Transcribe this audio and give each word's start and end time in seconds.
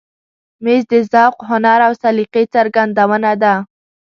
مېز 0.63 0.83
د 0.91 0.93
ذوق، 1.11 1.35
هنر 1.49 1.79
او 1.87 1.93
سلیقې 2.03 2.43
څرګندونه 2.55 3.31
ده. 3.41 3.53